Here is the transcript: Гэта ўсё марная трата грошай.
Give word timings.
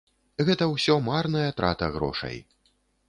Гэта 0.47 0.67
ўсё 0.71 0.95
марная 1.09 1.51
трата 1.61 1.91
грошай. 1.99 2.37